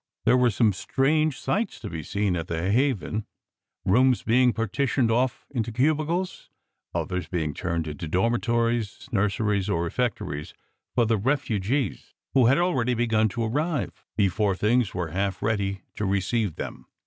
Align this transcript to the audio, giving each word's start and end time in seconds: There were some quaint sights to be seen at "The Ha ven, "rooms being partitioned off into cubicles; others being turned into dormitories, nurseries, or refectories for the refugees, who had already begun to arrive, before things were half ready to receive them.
There 0.25 0.35
were 0.35 0.49
some 0.49 0.73
quaint 0.73 1.35
sights 1.35 1.79
to 1.79 1.87
be 1.87 2.01
seen 2.01 2.35
at 2.35 2.47
"The 2.47 2.71
Ha 2.73 2.93
ven, 2.95 3.27
"rooms 3.85 4.23
being 4.23 4.51
partitioned 4.51 5.11
off 5.11 5.45
into 5.51 5.71
cubicles; 5.71 6.49
others 6.91 7.27
being 7.27 7.53
turned 7.53 7.87
into 7.87 8.07
dormitories, 8.07 9.07
nurseries, 9.11 9.69
or 9.69 9.83
refectories 9.83 10.55
for 10.95 11.05
the 11.05 11.17
refugees, 11.17 12.15
who 12.33 12.47
had 12.47 12.57
already 12.57 12.95
begun 12.95 13.29
to 13.29 13.43
arrive, 13.43 14.03
before 14.17 14.55
things 14.55 14.95
were 14.95 15.09
half 15.09 15.43
ready 15.43 15.83
to 15.97 16.05
receive 16.07 16.55
them. 16.55 16.87